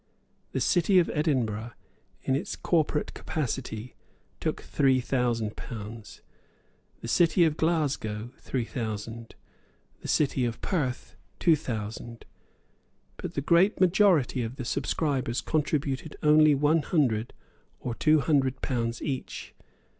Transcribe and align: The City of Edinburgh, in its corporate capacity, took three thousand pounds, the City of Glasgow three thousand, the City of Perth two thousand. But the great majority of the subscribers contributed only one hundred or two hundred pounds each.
The 0.51 0.59
City 0.59 0.97
of 0.97 1.11
Edinburgh, 1.13 1.73
in 2.23 2.35
its 2.35 2.55
corporate 2.55 3.13
capacity, 3.13 3.93
took 4.39 4.61
three 4.61 4.99
thousand 4.99 5.55
pounds, 5.55 6.21
the 7.01 7.07
City 7.07 7.45
of 7.45 7.55
Glasgow 7.55 8.31
three 8.39 8.65
thousand, 8.65 9.35
the 9.99 10.07
City 10.07 10.43
of 10.43 10.59
Perth 10.59 11.15
two 11.37 11.55
thousand. 11.55 12.25
But 13.17 13.35
the 13.35 13.41
great 13.41 13.79
majority 13.79 14.41
of 14.41 14.55
the 14.55 14.65
subscribers 14.65 15.39
contributed 15.39 16.17
only 16.23 16.55
one 16.55 16.81
hundred 16.81 17.31
or 17.79 17.93
two 17.93 18.21
hundred 18.21 18.59
pounds 18.63 19.03
each. 19.03 19.53